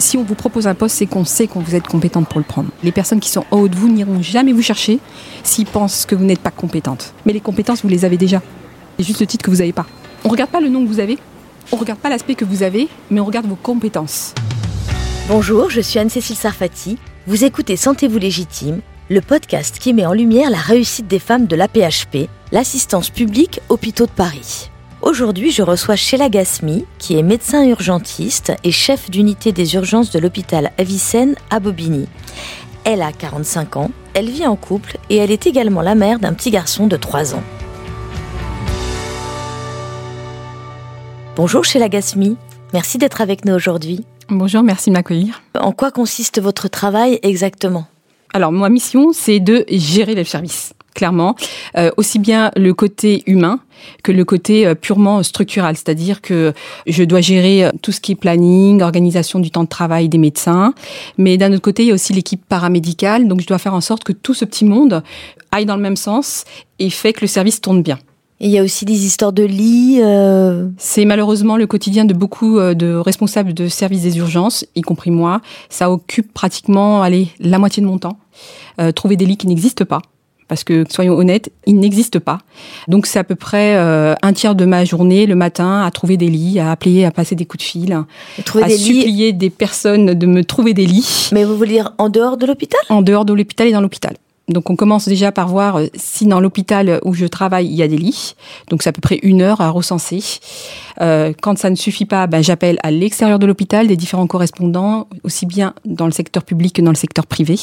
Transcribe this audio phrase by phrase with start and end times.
[0.00, 2.44] Si on vous propose un poste, c'est qu'on sait qu'on vous êtes compétente pour le
[2.44, 2.70] prendre.
[2.82, 4.98] Les personnes qui sont en haut de vous n'iront jamais vous chercher
[5.42, 7.12] s'ils pensent que vous n'êtes pas compétente.
[7.26, 8.40] Mais les compétences, vous les avez déjà.
[8.98, 9.84] C'est juste le titre que vous n'avez pas.
[10.24, 11.18] On ne regarde pas le nom que vous avez,
[11.70, 14.34] on ne regarde pas l'aspect que vous avez, mais on regarde vos compétences.
[15.28, 16.96] Bonjour, je suis Anne-Cécile Sarfati.
[17.26, 18.80] Vous écoutez Sentez-vous légitime,
[19.10, 24.06] le podcast qui met en lumière la réussite des femmes de l'APHP, l'assistance publique hôpitaux
[24.06, 24.69] de Paris.
[25.02, 30.18] Aujourd'hui, je reçois Sheila Gasmi, qui est médecin urgentiste et chef d'unité des urgences de
[30.18, 32.06] l'hôpital Avicenne à Bobigny.
[32.84, 36.34] Elle a 45 ans, elle vit en couple et elle est également la mère d'un
[36.34, 37.42] petit garçon de 3 ans.
[41.34, 42.36] Bonjour Sheila Gasmi,
[42.74, 44.04] merci d'être avec nous aujourd'hui.
[44.28, 45.42] Bonjour, merci de m'accueillir.
[45.58, 47.86] En quoi consiste votre travail exactement?
[48.32, 51.36] Alors, ma mission, c'est de gérer les services clairement,
[51.76, 53.60] euh, aussi bien le côté humain
[54.02, 56.52] que le côté euh, purement structural, c'est-à-dire que
[56.86, 60.18] je dois gérer euh, tout ce qui est planning, organisation du temps de travail des
[60.18, 60.74] médecins,
[61.16, 63.80] mais d'un autre côté, il y a aussi l'équipe paramédicale, donc je dois faire en
[63.80, 65.02] sorte que tout ce petit monde
[65.52, 66.44] aille dans le même sens
[66.78, 67.98] et fait que le service tourne bien.
[68.40, 70.00] Et il y a aussi des histoires de lits.
[70.78, 75.42] C'est malheureusement le quotidien de beaucoup de responsables de services des urgences, y compris moi.
[75.68, 78.18] Ça occupe pratiquement, allez, la moitié de mon temps.
[78.94, 80.00] trouver des lits qui n'existent pas
[80.50, 82.38] parce que soyons honnêtes, il n'existe pas.
[82.88, 86.16] Donc c'est à peu près euh, un tiers de ma journée le matin à trouver
[86.16, 90.14] des lits, à appeler, à passer des coups de fil, à des supplier des personnes
[90.14, 91.28] de me trouver des lits.
[91.30, 92.80] Mais vous voulez dire en dehors de l'hôpital?
[92.88, 94.16] En dehors de l'hôpital et dans l'hôpital.
[94.50, 97.82] Donc on commence déjà par voir euh, si dans l'hôpital où je travaille il y
[97.82, 98.34] a des lits.
[98.68, 100.22] Donc c'est à peu près une heure à recenser.
[101.00, 105.06] Euh, quand ça ne suffit pas, ben, j'appelle à l'extérieur de l'hôpital des différents correspondants,
[105.22, 107.58] aussi bien dans le secteur public que dans le secteur privé.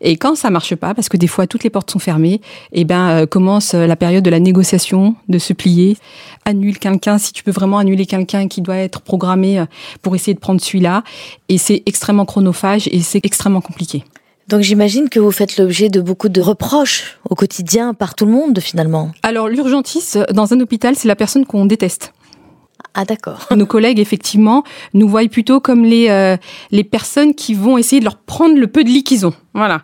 [0.00, 2.40] Et quand ça marche pas, parce que des fois toutes les portes sont fermées,
[2.72, 5.96] et eh ben euh, commence la période de la négociation, de se plier.
[6.44, 9.64] Annule quelqu'un si tu peux vraiment annuler quelqu'un qui doit être programmé
[10.02, 11.04] pour essayer de prendre celui-là.
[11.48, 14.04] Et c'est extrêmement chronophage et c'est extrêmement compliqué.
[14.50, 18.32] Donc j'imagine que vous faites l'objet de beaucoup de reproches au quotidien par tout le
[18.32, 19.12] monde finalement.
[19.22, 22.12] Alors l'urgentiste dans un hôpital, c'est la personne qu'on déteste.
[22.94, 23.46] Ah d'accord.
[23.56, 26.36] Nos collègues, effectivement, nous voient plutôt comme les, euh,
[26.72, 29.34] les personnes qui vont essayer de leur prendre le peu de lit qu'ils ont.
[29.54, 29.82] Voilà.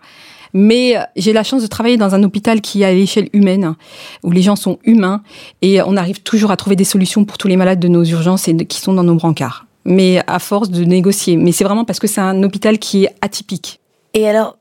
[0.52, 3.76] Mais euh, j'ai la chance de travailler dans un hôpital qui est à l'échelle humaine,
[4.24, 5.22] où les gens sont humains,
[5.62, 8.48] et on arrive toujours à trouver des solutions pour tous les malades de nos urgences
[8.48, 9.66] et qui sont dans nos brancards.
[9.84, 11.36] Mais à force de négocier.
[11.36, 13.78] Mais c'est vraiment parce que c'est un hôpital qui est atypique.
[14.16, 14.56] Et alors,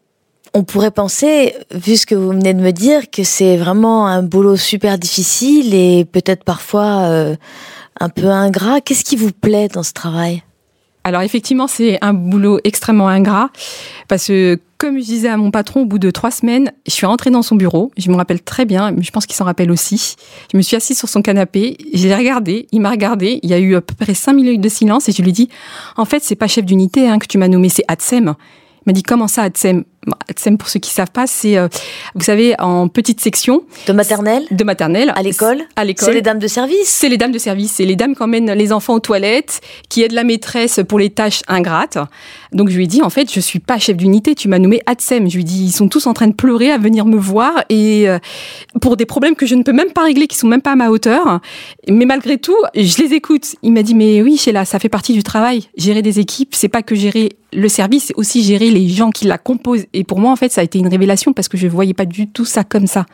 [0.53, 4.21] on pourrait penser, vu ce que vous venez de me dire, que c'est vraiment un
[4.21, 7.37] boulot super difficile et peut-être parfois euh,
[8.01, 8.81] un peu ingrat.
[8.81, 10.43] Qu'est-ce qui vous plaît dans ce travail?
[11.05, 13.49] Alors effectivement, c'est un boulot extrêmement ingrat
[14.09, 17.05] parce que, comme je disais à mon patron, au bout de trois semaines, je suis
[17.05, 17.91] rentrée dans son bureau.
[17.95, 20.15] Je me rappelle très bien, mais je pense qu'il s'en rappelle aussi.
[20.51, 23.39] Je me suis assise sur son canapé, je l'ai regardé, il m'a regardé.
[23.41, 25.33] Il y a eu à peu près cinq minutes de silence et je lui ai
[25.33, 25.47] dit,
[25.95, 28.35] en fait, c'est pas chef d'unité hein, que tu m'as nommé, c'est Adsem
[28.85, 29.83] m'a dit comment ça Adsem
[30.29, 31.67] Adsem pour ceux qui savent pas, c'est euh,
[32.13, 34.45] vous savez en petite section de maternelle.
[34.51, 35.63] De maternelle à l'école.
[35.75, 36.07] À l'école.
[36.07, 36.87] C'est les dames de service.
[36.87, 37.73] C'est les dames de service.
[37.75, 41.09] C'est les dames qui emmènent les enfants aux toilettes, qui aident la maîtresse pour les
[41.09, 41.97] tâches ingrates.
[42.51, 44.81] Donc je lui ai dit en fait je suis pas chef d'unité, tu m'as nommé
[44.85, 45.29] Adsem.
[45.29, 47.63] Je lui ai dit ils sont tous en train de pleurer à venir me voir
[47.69, 48.19] et euh,
[48.81, 50.75] pour des problèmes que je ne peux même pas régler, qui sont même pas à
[50.75, 51.39] ma hauteur.
[51.89, 53.55] Mais malgré tout, je les écoute.
[53.61, 55.63] Il m'a dit mais oui Sheila, ça fait partie du travail.
[55.77, 59.25] Gérer des équipes, c'est pas que gérer le service, c'est aussi gérer les gens qui
[59.25, 59.85] la composent.
[59.95, 61.93] Et pour moi, en fait, ça a été une révélation parce que je ne voyais
[61.93, 63.05] pas du tout ça comme ça.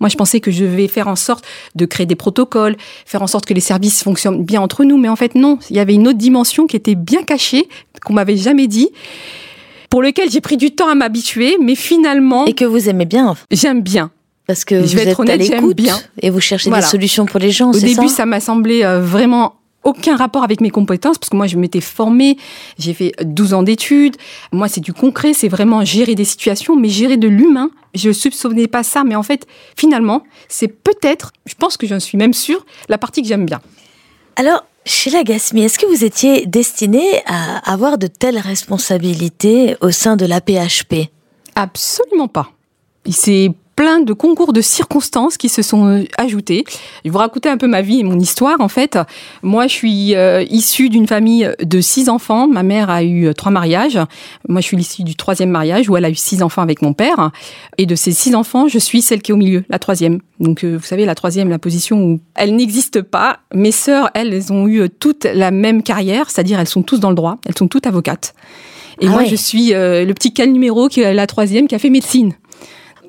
[0.00, 1.44] Moi, je pensais que je vais faire en sorte
[1.74, 2.76] de créer des protocoles,
[3.06, 4.96] faire en sorte que les services fonctionnent bien entre nous.
[4.96, 5.58] Mais en fait, non.
[5.70, 7.68] Il y avait une autre dimension qui était bien cachée,
[8.04, 8.88] qu'on m'avait jamais dit
[9.90, 12.44] pour lequel j'ai pris du temps à m'habituer, mais finalement...
[12.44, 14.10] Et que vous aimez bien J'aime bien.
[14.46, 15.80] Parce que je vous êtes à l'écoute
[16.20, 19.57] et vous cherchez des solutions pour les gens, Au début, ça m'a semblé euh, vraiment
[19.84, 22.36] aucun rapport avec mes compétences parce que moi je m'étais formée,
[22.78, 24.16] j'ai fait 12 ans d'études.
[24.52, 27.70] Moi c'est du concret, c'est vraiment gérer des situations mais gérer de l'humain.
[27.94, 29.46] Je ne soupçonnais pas ça mais en fait
[29.76, 33.60] finalement, c'est peut-être, je pense que j'en suis même sûre, la partie que j'aime bien.
[34.36, 39.90] Alors, chez la Gasmi, est-ce que vous étiez destiné à avoir de telles responsabilités au
[39.90, 41.10] sein de la PHP
[41.54, 42.50] Absolument pas.
[43.10, 46.64] C'est plein de concours de circonstances qui se sont euh, ajoutés.
[46.66, 48.60] Je vais vous raconter un peu ma vie et mon histoire.
[48.60, 48.98] En fait,
[49.44, 52.48] moi, je suis euh, issue d'une famille de six enfants.
[52.48, 53.96] Ma mère a eu euh, trois mariages.
[54.48, 56.92] Moi, je suis l'issue du troisième mariage où elle a eu six enfants avec mon
[56.92, 57.30] père.
[57.76, 60.18] Et de ces six enfants, je suis celle qui est au milieu, la troisième.
[60.40, 63.38] Donc, vous savez, la troisième, la position où elle n'existe pas.
[63.54, 67.10] Mes sœurs, elles, elles ont eu toutes la même carrière, c'est-à-dire elles sont tous dans
[67.10, 67.38] le droit.
[67.46, 68.34] Elles sont toutes avocates.
[69.00, 71.78] Et ah moi, je suis le petit cas numéro qui est la troisième qui a
[71.78, 72.34] fait médecine.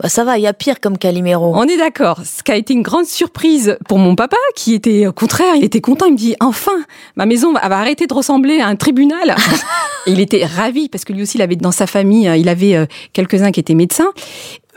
[0.01, 1.51] Bah ça va, il y a pire comme Calimero.
[1.55, 2.21] On est d'accord.
[2.23, 5.63] Ce qui a été une grande surprise pour mon papa, qui était au contraire, il
[5.65, 6.05] était content.
[6.05, 6.85] Il me dit enfin,
[7.17, 9.35] ma maison va, arrêter de ressembler à un tribunal.
[10.07, 12.85] il était ravi parce que lui aussi, il avait dans sa famille, il avait euh,
[13.11, 14.13] quelques-uns qui étaient médecins.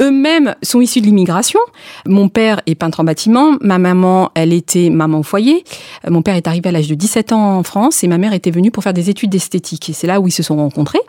[0.00, 1.60] Eux-mêmes sont issus de l'immigration.
[2.04, 3.52] Mon père est peintre en bâtiment.
[3.60, 5.62] Ma maman, elle était maman au foyer.
[6.04, 8.32] Euh, mon père est arrivé à l'âge de 17 ans en France et ma mère
[8.32, 9.90] était venue pour faire des études d'esthétique.
[9.90, 11.02] Et c'est là où ils se sont rencontrés.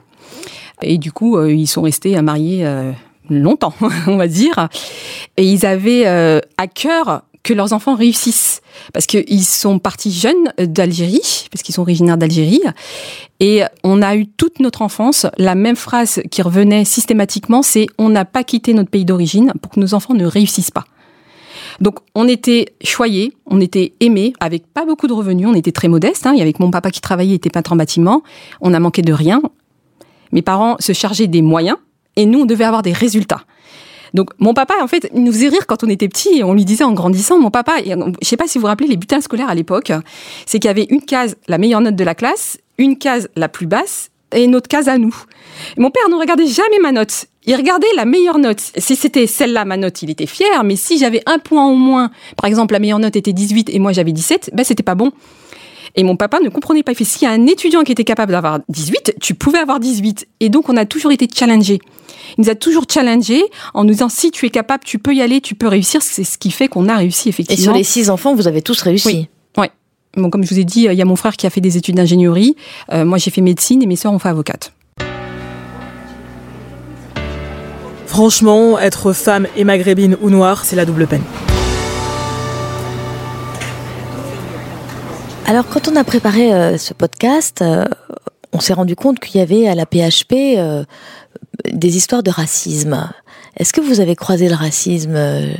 [0.83, 2.63] Et du coup, euh, ils sont restés mariés
[3.29, 3.73] longtemps,
[4.07, 4.67] on va dire.
[5.37, 8.61] Et ils avaient euh, à cœur que leurs enfants réussissent.
[8.93, 12.61] Parce qu'ils sont partis jeunes d'Algérie, parce qu'ils sont originaires d'Algérie.
[13.39, 18.09] Et on a eu toute notre enfance, la même phrase qui revenait systématiquement, c'est on
[18.09, 20.85] n'a pas quitté notre pays d'origine pour que nos enfants ne réussissent pas.
[21.81, 25.87] Donc on était choyés, on était aimés, avec pas beaucoup de revenus, on était très
[25.87, 26.25] modestes.
[26.25, 26.33] Hein.
[26.35, 28.23] Y avait mon papa qui travaillait, était peintre en bâtiment,
[28.61, 29.41] on a manqué de rien.
[30.31, 31.77] Mes parents se chargeaient des moyens,
[32.15, 33.44] et nous, on devait avoir des résultats.
[34.13, 36.54] Donc mon papa, en fait, il nous faisait rire quand on était petit et on
[36.54, 38.98] lui disait en grandissant, mon papa, je je sais pas si vous vous rappelez les
[38.98, 39.92] butins scolaires à l'époque,
[40.45, 43.50] c'est qu'il y avait une case, la meilleure note de la classe, une case la
[43.50, 45.15] plus basse et une autre case à nous.
[45.77, 47.25] mon père ne regardait jamais ma note.
[47.45, 48.62] Il regardait la meilleure note.
[48.77, 50.63] Si c'était celle-là, ma note, il était fier.
[50.63, 53.80] Mais si j'avais un point au moins, par exemple, la meilleure note était 18 et
[53.80, 55.12] moi j'avais 17, ben c'était pas bon.
[55.95, 56.91] Et mon papa ne comprenait pas.
[56.91, 59.79] Il fait, s'il y a un étudiant qui était capable d'avoir 18, tu pouvais avoir
[59.79, 60.27] 18.
[60.39, 61.79] Et donc, on a toujours été challengés.
[62.37, 63.43] Il nous a toujours challengés
[63.73, 66.01] en nous disant, si tu es capable, tu peux y aller, tu peux réussir.
[66.01, 67.61] C'est ce qui fait qu'on a réussi, effectivement.
[67.61, 69.27] Et sur les six enfants, vous avez tous réussi Oui.
[70.15, 71.75] Bon, comme je vous ai dit, il y a mon frère qui a fait des
[71.75, 72.55] études d'ingénierie.
[72.91, 74.71] Euh, moi, j'ai fait médecine et mes sœurs ont fait avocate.
[78.05, 81.23] Franchement, être femme et maghrébine ou noire, c'est la double peine.
[85.45, 87.85] Alors, quand on a préparé euh, ce podcast, euh,
[88.53, 90.85] on s'est rendu compte qu'il y avait à la PHP euh,
[91.71, 93.09] des histoires de racisme.
[93.57, 95.17] Est-ce que vous avez croisé le racisme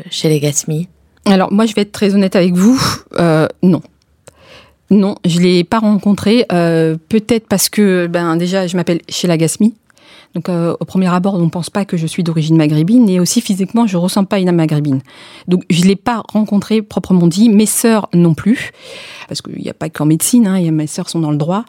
[0.09, 0.88] chez les Gasmi
[1.25, 2.81] Alors, moi, je vais être très honnête avec vous.
[3.62, 3.81] non.
[4.89, 6.45] Non, je ne l'ai pas rencontré.
[6.50, 9.75] Peut-être parce que, ben, déjà, je m'appelle Sheila Gasmi.
[10.35, 13.19] Donc euh, au premier abord, on ne pense pas que je suis d'origine maghrébine et
[13.19, 15.01] aussi physiquement, je ressens pas une âme maghrébine.
[15.47, 18.71] Donc je l'ai pas rencontré proprement dit, mes sœurs non plus,
[19.27, 21.65] parce qu'il n'y a pas qu'en médecine, hein, mes sœurs sont dans le droit.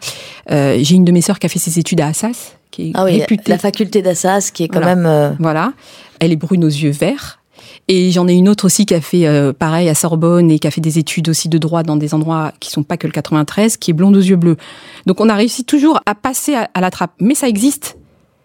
[0.50, 2.92] Euh, j'ai une de mes sœurs qui a fait ses études à Assas, qui est
[2.94, 5.04] ah oui, la faculté d'Assas, qui est quand même.
[5.06, 5.72] Euh, voilà,
[6.18, 7.40] elle est brune aux yeux verts.
[7.86, 9.26] Et j'en ai une autre aussi qui a fait
[9.58, 12.52] pareil à Sorbonne et qui a fait des études aussi de droit dans des endroits
[12.58, 14.56] qui sont pas que le 93, qui est blonde aux yeux bleus.
[15.04, 17.12] Donc on a réussi toujours à passer à la trappe.
[17.20, 17.98] Mais ça existe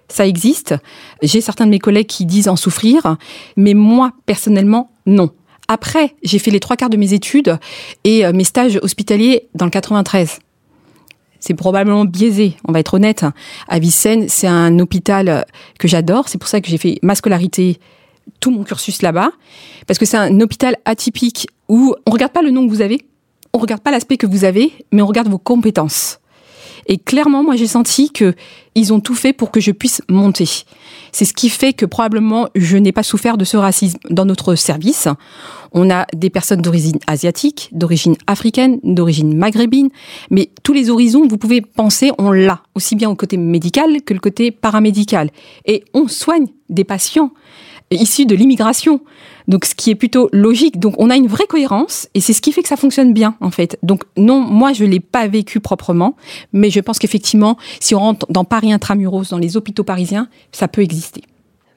[0.10, 0.76] ça existe.
[1.22, 3.18] J'ai certains de mes collègues qui disent en souffrir,
[3.56, 5.30] mais moi, personnellement, non.
[5.68, 7.58] Après, j'ai fait les trois quarts de mes études
[8.04, 10.40] et euh, mes stages hospitaliers dans le 93.
[11.40, 13.24] C'est probablement biaisé, on va être honnête.
[13.68, 15.46] À Vicenne, c'est un hôpital
[15.78, 16.28] que j'adore.
[16.28, 17.80] C'est pour ça que j'ai fait ma scolarité,
[18.40, 19.32] tout mon cursus là-bas.
[19.88, 23.00] Parce que c'est un hôpital atypique où on regarde pas le nom que vous avez,
[23.54, 26.19] on regarde pas l'aspect que vous avez, mais on regarde vos compétences.
[26.90, 28.34] Et clairement, moi, j'ai senti que
[28.74, 30.50] ils ont tout fait pour que je puisse monter.
[31.12, 34.56] C'est ce qui fait que probablement je n'ai pas souffert de ce racisme dans notre
[34.56, 35.08] service.
[35.72, 39.90] On a des personnes d'origine asiatique, d'origine africaine, d'origine maghrébine,
[40.32, 44.14] mais tous les horizons, vous pouvez penser, on l'a, aussi bien au côté médical que
[44.14, 45.30] le côté paramédical.
[45.66, 47.32] Et on soigne des patients
[47.92, 49.02] issus de l'immigration.
[49.48, 50.80] Donc, ce qui est plutôt logique.
[50.80, 53.36] Donc, on a une vraie cohérence et c'est ce qui fait que ça fonctionne bien,
[53.42, 53.78] en fait.
[53.82, 56.16] Donc, non, moi, je l'ai pas vécu proprement,
[56.54, 60.68] mais je pense qu'effectivement, si on rentre dans Paris intramuros, dans les hôpitaux parisiens, ça
[60.68, 61.24] peut exister.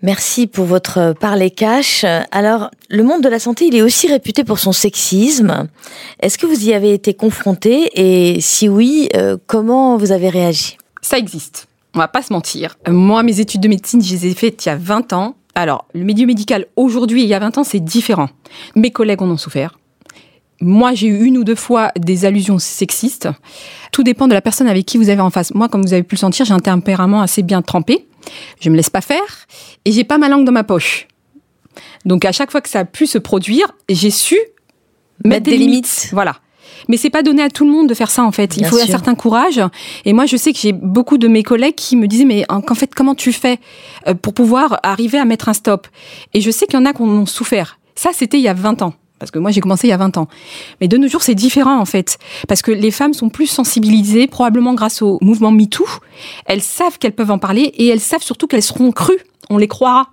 [0.02, 2.04] Merci pour votre parler cash.
[2.32, 5.68] Alors, le monde de la santé, il est aussi réputé pour son sexisme.
[6.18, 7.88] Est-ce que vous y avez été confronté?
[7.94, 10.76] Et si oui, euh, comment vous avez réagi?
[11.02, 11.68] Ça existe.
[11.94, 12.76] On va pas se mentir.
[12.88, 15.36] Moi, mes études de médecine, je les ai faites il y a 20 ans.
[15.54, 18.28] Alors, le milieu médical aujourd'hui, il y a 20 ans, c'est différent.
[18.74, 19.78] Mes collègues en ont souffert.
[20.60, 23.28] Moi, j'ai eu une ou deux fois des allusions sexistes.
[23.90, 25.52] Tout dépend de la personne avec qui vous avez en face.
[25.54, 28.06] Moi, comme vous avez pu le sentir, j'ai un tempérament assez bien trempé.
[28.60, 29.46] Je me laisse pas faire
[29.84, 31.08] et j'ai pas ma langue dans ma poche.
[32.04, 34.38] Donc, à chaque fois que ça a pu se produire, j'ai su
[35.24, 36.10] mettre, des, limites.
[36.12, 36.36] Voilà.
[36.88, 38.56] Mais c'est pas donné à tout le monde de faire ça en fait.
[38.56, 39.60] Il faut un certain courage.
[40.04, 42.62] Et moi, je sais que j'ai beaucoup de mes collègues qui me disaient mais en
[42.74, 43.58] fait comment tu fais
[44.06, 45.86] euh, pour pouvoir arriver à mettre un stop?
[46.34, 47.78] Et je sais qu'il y en a qui en ont souffert.
[47.94, 48.94] Ça, c'était il y a 20 ans.
[49.22, 50.26] Parce que moi, j'ai commencé il y a 20 ans.
[50.80, 52.18] Mais de nos jours, c'est différent, en fait.
[52.48, 55.86] Parce que les femmes sont plus sensibilisées, probablement grâce au mouvement MeToo.
[56.44, 59.20] Elles savent qu'elles peuvent en parler et elles savent surtout qu'elles seront crues.
[59.48, 60.08] On les croira.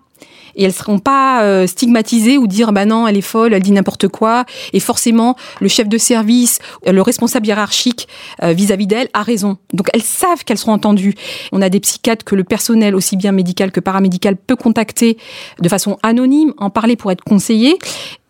[0.55, 3.71] Et elles seront pas euh, stigmatisées ou dire bah non elle est folle, elle dit
[3.71, 8.07] n'importe quoi et forcément le chef de service, le responsable hiérarchique
[8.43, 9.57] euh, vis-à-vis d'elle a raison.
[9.73, 11.15] Donc elles savent qu'elles seront entendues.
[11.51, 15.17] On a des psychiatres que le personnel aussi bien médical que paramédical peut contacter
[15.59, 17.77] de façon anonyme, en parler pour être conseillé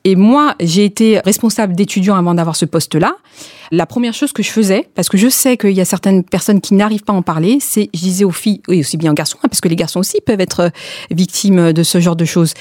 [0.05, 3.15] et moi, j'ai été responsable d'étudiants avant d'avoir ce poste-là.
[3.71, 6.61] La première chose que je faisais, parce que je sais qu'il y a certaines personnes
[6.61, 9.15] qui n'arrivent pas à en parler, c'est, je disais aux filles, et aussi bien aux
[9.15, 10.69] garçons, hein, parce que les garçons aussi peuvent être euh,
[11.11, 12.53] victimes de ce genre de choses.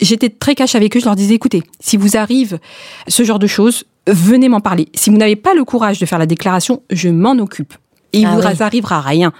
[0.00, 2.58] J'étais très cash avec eux, je leur disais, écoutez, si vous arrive
[3.08, 4.88] ce genre de choses, venez m'en parler.
[4.94, 7.74] Si vous n'avez pas le courage de faire la déclaration, je m'en occupe
[8.12, 9.32] il ah vous arrivera rien.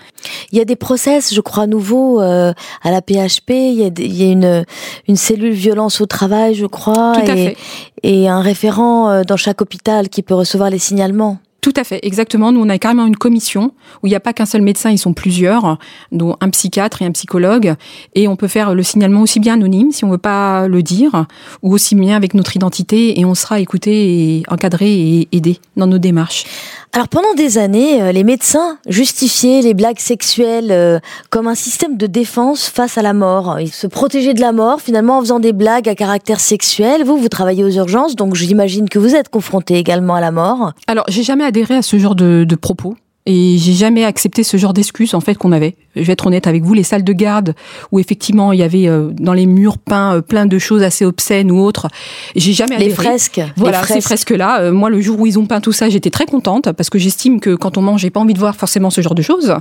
[0.52, 3.50] Il y a des process, je crois, nouveaux euh, à la PHP.
[3.50, 4.64] Il y a, il y a une,
[5.08, 7.56] une cellule violence au travail, je crois, Tout à et, fait.
[8.02, 11.38] et un référent euh, dans chaque hôpital qui peut recevoir les signalements.
[11.60, 12.52] Tout à fait, exactement.
[12.52, 13.72] Nous, on a carrément une commission
[14.02, 15.78] où il n'y a pas qu'un seul médecin, ils sont plusieurs,
[16.10, 17.74] dont un psychiatre et un psychologue.
[18.14, 21.26] Et on peut faire le signalement aussi bien anonyme, si on veut pas le dire,
[21.62, 25.86] ou aussi bien avec notre identité, et on sera écouté et encadré et aidé dans
[25.86, 26.44] nos démarches.
[26.92, 30.98] Alors pendant des années, euh, les médecins justifiaient les blagues sexuelles euh,
[31.30, 33.60] comme un système de défense face à la mort.
[33.60, 37.04] Ils se protégeaient de la mort finalement en faisant des blagues à caractère sexuel.
[37.04, 40.72] Vous, vous travaillez aux urgences, donc j'imagine que vous êtes confronté également à la mort.
[40.88, 42.96] Alors j'ai jamais adhéré à ce genre de, de propos.
[43.32, 45.76] Et j'ai jamais accepté ce genre d'excuses en fait qu'on avait.
[45.94, 47.54] Je vais être honnête avec vous, les salles de garde
[47.92, 51.04] où effectivement il y avait euh, dans les murs peints euh, plein de choses assez
[51.04, 51.86] obscènes ou autres.
[52.34, 53.40] J'ai jamais les fresques.
[53.56, 54.62] Voilà, ces fresques là.
[54.62, 56.98] Euh, moi, le jour où ils ont peint tout ça, j'étais très contente parce que
[56.98, 59.54] j'estime que quand on mange, j'ai pas envie de voir forcément ce genre de choses.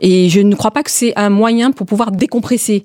[0.00, 2.82] Et je ne crois pas que c'est un moyen pour pouvoir décompresser.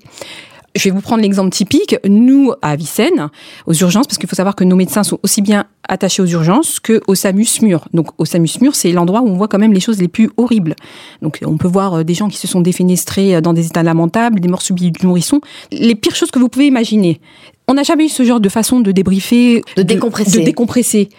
[0.78, 1.96] Je vais vous prendre l'exemple typique.
[2.08, 3.30] Nous, à Avicenne,
[3.66, 6.80] aux urgences, parce qu'il faut savoir que nos médecins sont aussi bien attachés aux urgences
[6.80, 7.88] que au SAMUS Mur.
[7.94, 10.30] Donc, au SAMUS Mur, c'est l'endroit où on voit quand même les choses les plus
[10.38, 10.76] horribles.
[11.24, 13.82] Donc, on peut voir euh, des gens qui se sont défenestrés euh, dans des états
[13.82, 15.42] lamentables, des morts subies du nourrisson.
[15.72, 17.22] Les pires choses que vous pouvez imaginer.
[17.68, 20.40] On n'a jamais eu ce genre de façon de débriefer, de, décompresser.
[20.40, 21.10] De décompresser.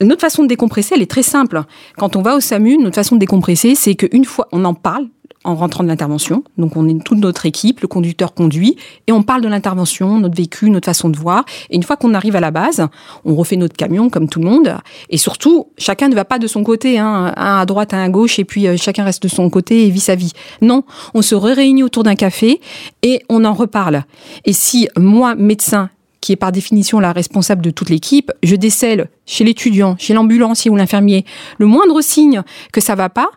[0.00, 1.60] Notre façon de décompresser, elle est très simple.
[1.96, 5.08] Quand on va au SAMU, notre façon de décompresser, c'est qu'une fois, on en parle,
[5.44, 6.42] en rentrant de l'intervention.
[6.56, 8.76] Donc on est toute notre équipe, le conducteur conduit,
[9.06, 11.44] et on parle de l'intervention, notre vécu, notre façon de voir.
[11.70, 12.86] Et une fois qu'on arrive à la base,
[13.24, 14.76] on refait notre camion comme tout le monde.
[15.10, 18.08] Et surtout, chacun ne va pas de son côté, hein, un à droite, un à
[18.08, 20.32] gauche, et puis euh, chacun reste de son côté et vit sa vie.
[20.60, 20.82] Non,
[21.14, 22.60] on se réunit autour d'un café
[23.02, 24.04] et on en reparle.
[24.44, 25.90] Et si moi, médecin,
[26.20, 30.70] qui est par définition la responsable de toute l'équipe, je décèle chez l'étudiant, chez l'ambulancier
[30.70, 31.24] ou l'infirmier,
[31.58, 32.42] le moindre signe
[32.72, 33.30] que ça va pas,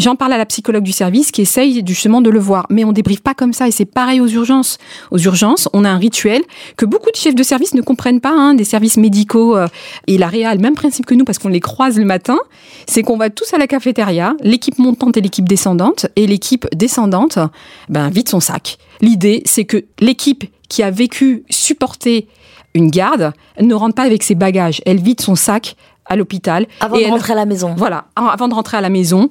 [0.00, 2.66] J'en parle à la psychologue du service qui essaye justement de le voir.
[2.70, 4.78] Mais on débriefe pas comme ça et c'est pareil aux urgences.
[5.10, 6.42] Aux urgences, on a un rituel
[6.76, 9.66] que beaucoup de chefs de service ne comprennent pas, hein, des services médicaux euh,
[10.06, 12.38] et la réa le même principe que nous parce qu'on les croise le matin.
[12.86, 17.40] C'est qu'on va tous à la cafétéria, l'équipe montante et l'équipe descendante et l'équipe descendante,
[17.88, 18.78] ben, vide son sac.
[19.00, 22.28] L'idée, c'est que l'équipe qui a vécu, supporté
[22.74, 24.80] une garde, ne rentre pas avec ses bagages.
[24.86, 25.74] Elle vide son sac
[26.06, 26.66] à l'hôpital.
[26.80, 27.74] Avant de rentrer à la maison.
[27.76, 29.28] Voilà, avant de rentrer à la maison.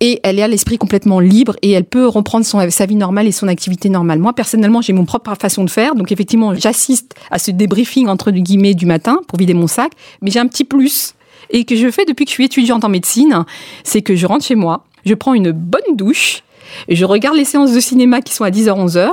[0.00, 3.32] Et elle à l'esprit complètement libre et elle peut reprendre son, sa vie normale et
[3.32, 4.18] son activité normale.
[4.18, 5.94] Moi, personnellement, j'ai mon propre façon de faire.
[5.94, 9.92] Donc, effectivement, j'assiste à ce débriefing entre guillemets du matin pour vider mon sac.
[10.22, 11.14] Mais j'ai un petit plus
[11.50, 13.44] et que je fais depuis que je suis étudiante en médecine.
[13.84, 16.42] C'est que je rentre chez moi, je prends une bonne douche,
[16.88, 19.12] je regarde les séances de cinéma qui sont à 10h, 11h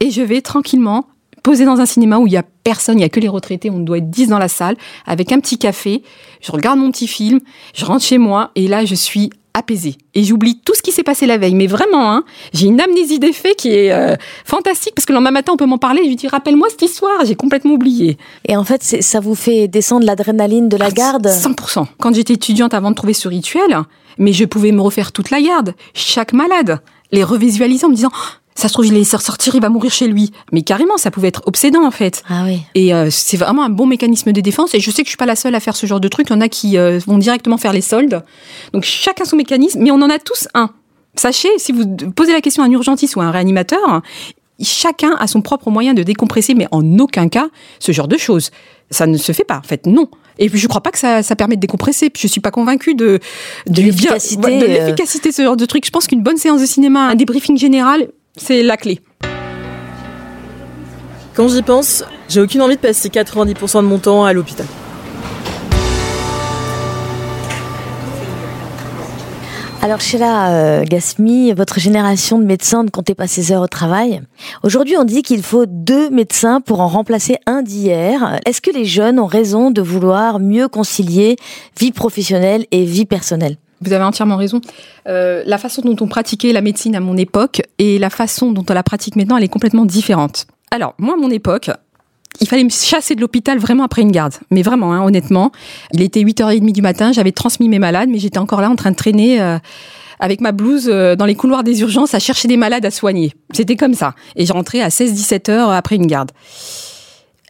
[0.00, 1.06] et je vais tranquillement
[1.42, 3.70] poser dans un cinéma où il y a personne, il y a que les retraités,
[3.70, 4.76] on doit être 10 dans la salle,
[5.06, 6.02] avec un petit café,
[6.40, 7.38] je regarde mon petit film,
[7.72, 9.96] je rentre chez moi et là je suis apaisée.
[10.14, 11.54] Et j'oublie tout ce qui s'est passé la veille.
[11.54, 15.16] Mais vraiment, hein, j'ai une amnésie des faits qui est euh, fantastique parce que le
[15.16, 17.72] lendemain matin, on peut m'en parler et je lui dis rappelle-moi cette histoire, j'ai complètement
[17.72, 18.18] oublié.
[18.46, 21.26] Et en fait, ça vous fait descendre l'adrénaline de la ah, garde?
[21.26, 21.86] 100%.
[21.98, 23.82] Quand j'étais étudiante avant de trouver ce rituel,
[24.18, 26.80] mais je pouvais me refaire toute la garde, chaque malade,
[27.12, 28.12] les revisualiser en me disant
[28.56, 30.32] ça se trouve, il les sortir, il va mourir chez lui.
[30.50, 32.22] Mais carrément, ça pouvait être obsédant en fait.
[32.28, 32.62] Ah oui.
[32.74, 34.74] Et euh, c'est vraiment un bon mécanisme de défense.
[34.74, 36.28] Et je sais que je suis pas la seule à faire ce genre de truc.
[36.30, 38.24] Il y en a qui euh, vont directement faire les soldes.
[38.72, 40.70] Donc chacun son mécanisme, mais on en a tous un.
[41.16, 44.02] Sachez, si vous posez la question à un urgentiste ou à un réanimateur,
[44.60, 47.48] chacun a son propre moyen de décompresser, mais en aucun cas
[47.78, 48.50] ce genre de choses.
[48.90, 50.08] Ça ne se fait pas, en fait, non.
[50.38, 52.10] Et puis je crois pas que ça, ça permet de décompresser.
[52.10, 53.18] Puis je suis pas convaincue de
[53.66, 54.66] de, l'efficacité, de euh.
[54.66, 55.84] l'efficacité ce genre de truc.
[55.84, 59.00] Je pense qu'une bonne séance de cinéma, un débriefing général, c'est la clé.
[61.34, 64.66] Quand j'y pense, j'ai aucune envie de passer 90% de mon temps à l'hôpital.
[69.82, 74.20] Alors Sheila euh, Gasmi, votre génération de médecins ne comptait pas ses heures au travail.
[74.64, 78.40] Aujourd'hui, on dit qu'il faut deux médecins pour en remplacer un d'hier.
[78.46, 81.36] Est-ce que les jeunes ont raison de vouloir mieux concilier
[81.78, 83.58] vie professionnelle et vie personnelle?
[83.86, 84.60] Vous avez entièrement raison.
[85.08, 88.64] Euh, la façon dont on pratiquait la médecine à mon époque et la façon dont
[88.68, 90.46] on la pratique maintenant, elle est complètement différente.
[90.70, 91.70] Alors, moi, à mon époque,
[92.40, 94.34] il fallait me chasser de l'hôpital vraiment après une garde.
[94.50, 95.52] Mais vraiment, hein, honnêtement.
[95.92, 98.90] Il était 8h30 du matin, j'avais transmis mes malades, mais j'étais encore là en train
[98.90, 99.58] de traîner euh,
[100.20, 103.34] avec ma blouse euh, dans les couloirs des urgences à chercher des malades à soigner.
[103.52, 104.14] C'était comme ça.
[104.34, 106.32] Et je rentrais à 16-17 heures après une garde.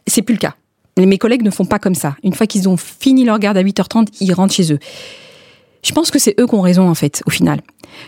[0.05, 0.55] C'est plus le cas.
[0.97, 2.15] Mes collègues ne font pas comme ça.
[2.23, 4.79] Une fois qu'ils ont fini leur garde à 8h30, ils rentrent chez eux.
[5.87, 7.61] Je pense que c'est eux qui ont raison en fait, au final.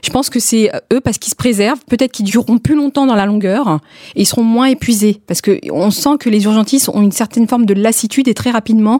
[0.03, 3.05] Je pense que c'est euh, eux parce qu'ils se préservent, peut-être qu'ils dureront plus longtemps
[3.05, 3.79] dans la longueur
[4.15, 7.47] et ils seront moins épuisés parce que on sent que les urgentistes ont une certaine
[7.47, 8.99] forme de lassitude et très rapidement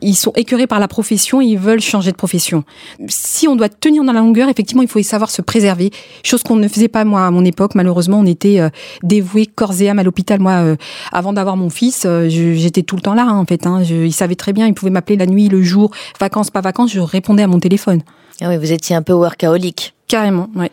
[0.00, 2.62] ils sont écœurés par la profession et ils veulent changer de profession.
[3.08, 5.90] Si on doit tenir dans la longueur, effectivement, il faut savoir se préserver,
[6.22, 7.74] chose qu'on ne faisait pas moi à mon époque.
[7.74, 8.70] Malheureusement, on était euh,
[9.02, 10.38] dévoués corps et âme à l'hôpital.
[10.38, 10.76] Moi, euh,
[11.10, 13.66] avant d'avoir mon fils, j'étais tout le temps là hein, en fait.
[13.66, 13.82] Hein.
[13.82, 16.92] Je, il savait très bien, il pouvait m'appeler la nuit, le jour, vacances, pas vacances,
[16.92, 18.02] je répondais à mon téléphone.
[18.40, 19.94] Ah oui, vous étiez un peu workaholic.
[20.08, 20.66] Carrément, oui.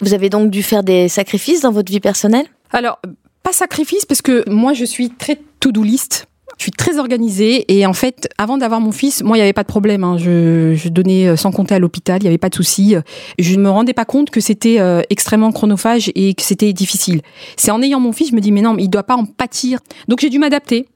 [0.00, 2.46] Vous avez donc dû faire des sacrifices dans votre vie personnelle?
[2.72, 3.00] Alors,
[3.42, 6.26] pas sacrifice, parce que moi, je suis très to-do list.
[6.58, 9.52] Je suis très organisée et en fait, avant d'avoir mon fils, moi, il n'y avait
[9.52, 10.04] pas de problème.
[10.04, 10.18] Hein.
[10.18, 12.94] Je, je, donnais sans compter à l'hôpital, il n'y avait pas de souci.
[13.38, 17.22] Je ne me rendais pas compte que c'était euh, extrêmement chronophage et que c'était difficile.
[17.56, 19.16] C'est en ayant mon fils, je me dis, mais non, mais il ne doit pas
[19.16, 19.80] en pâtir.
[20.06, 20.86] Donc j'ai dû m'adapter.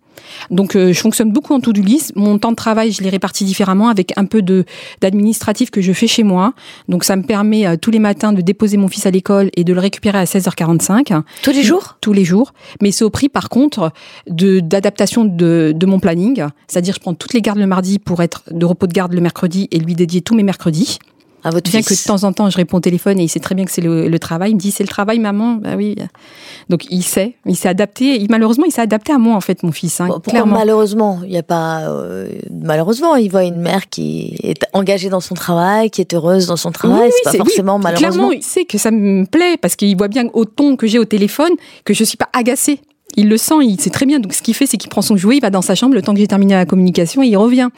[0.50, 2.12] Donc euh, je fonctionne beaucoup en to-do list.
[2.16, 4.64] Mon temps de travail, je l'ai réparti différemment avec un peu de
[5.00, 6.54] d'administratif que je fais chez moi.
[6.88, 9.64] Donc ça me permet euh, tous les matins de déposer mon fils à l'école et
[9.64, 11.22] de le récupérer à 16h45.
[11.42, 11.98] Tous les jours?
[12.00, 12.52] Tous les jours.
[12.82, 13.92] Mais c'est au prix par contre
[14.28, 16.44] de d'adaptation de, de mon planning.
[16.66, 19.20] C'est-à-dire je prends toutes les gardes le mardi pour être de repos de garde le
[19.20, 20.98] mercredi et lui dédier tous mes mercredis
[21.44, 21.88] à votre Bien fils.
[21.88, 23.70] que de temps en temps, je réponds au téléphone et il sait très bien que
[23.70, 24.50] c'est le, le, travail.
[24.50, 25.54] Il me dit c'est le travail, maman.
[25.54, 25.96] Bah oui.
[26.68, 28.20] Donc il sait, il s'est adapté.
[28.20, 30.00] Il, malheureusement, il s'est adapté à moi en fait, mon fils.
[30.00, 30.58] Hein, Bon, clairement.
[30.58, 33.16] malheureusement Il n'y a pas euh, malheureusement.
[33.16, 36.72] Il voit une mère qui est engagée dans son travail, qui est heureuse dans son
[36.72, 37.08] travail.
[37.08, 38.10] Oui, c'est oui, pas forcément oui, malheureusement.
[38.10, 40.98] Clairement, il sait que ça me plaît parce qu'il voit bien au ton que j'ai
[40.98, 41.52] au téléphone
[41.84, 42.80] que je suis pas agacée.
[43.16, 44.20] Il le sent, il sait très bien.
[44.20, 46.02] Donc, ce qu'il fait, c'est qu'il prend son jouet, il va dans sa chambre le
[46.02, 47.68] temps que j'ai terminé la communication et il revient.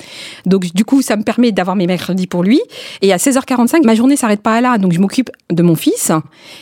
[0.44, 2.60] Donc, du coup, ça me permet d'avoir mes mercredis pour lui.
[3.00, 4.76] Et à 16h45, ma journée s'arrête pas là.
[4.76, 6.12] Donc, je m'occupe de mon fils.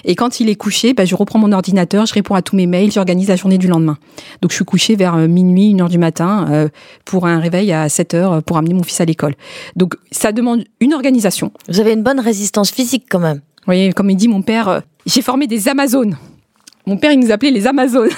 [0.04, 2.66] Et quand il est couché, bah, je reprends mon ordinateur, je réponds à tous mes
[2.66, 3.98] mails, j'organise la journée du lendemain.
[4.42, 6.68] Donc, je suis couchée vers euh, minuit, une heure du matin, euh,
[7.04, 9.34] pour un réveil à 7 heures pour amener mon fils à l'école.
[9.76, 11.52] Donc, ça demande une organisation.
[11.68, 13.40] Vous avez une bonne résistance physique quand même.
[13.66, 16.16] Voyez, comme il dit mon père, euh, j'ai formé des Amazones.
[16.88, 18.08] Mon père, il nous appelait les Amazones.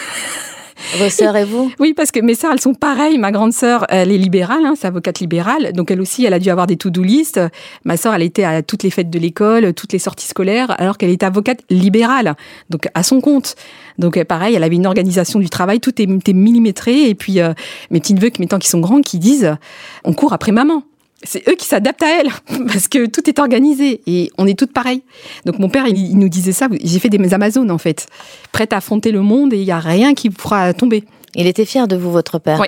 [0.98, 1.72] Vos sœurs et vous?
[1.80, 3.18] Oui, parce que mes sœurs, elles sont pareilles.
[3.18, 5.72] Ma grande sœur, elle est libérale, hein, c'est avocate libérale.
[5.72, 7.40] Donc elle aussi, elle a dû avoir des to-do list.
[7.84, 10.98] Ma sœur, elle était à toutes les fêtes de l'école, toutes les sorties scolaires, alors
[10.98, 12.36] qu'elle était avocate libérale.
[12.70, 13.56] Donc à son compte.
[13.98, 17.08] Donc euh, pareil, elle avait une organisation du travail, tout était millimétré.
[17.08, 17.52] Et puis euh,
[17.90, 19.56] mes petits neveux, maintenant qui sont grands, qui disent,
[20.04, 20.84] on court après maman
[21.22, 22.30] c'est eux qui s'adaptent à elle
[22.66, 25.02] parce que tout est organisé et on est toutes pareilles.
[25.44, 26.68] Donc mon père, il, il nous disait ça.
[26.82, 28.06] J'ai fait des Amazones en fait,
[28.52, 31.04] prête à affronter le monde et il y a rien qui pourra tomber.
[31.34, 32.58] Il était fier de vous, votre père.
[32.60, 32.66] Oui.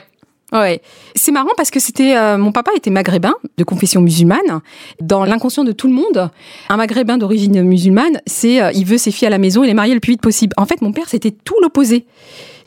[0.52, 0.82] Ouais,
[1.14, 4.60] c'est marrant parce que c'était euh, mon papa était maghrébin de confession musulmane.
[5.00, 6.30] Dans l'inconscient de tout le monde,
[6.68, 9.72] un maghrébin d'origine musulmane, c'est euh, il veut ses filles à la maison et les
[9.72, 10.52] marier le plus vite possible.
[10.58, 12.04] En fait, mon père c'était tout l'opposé.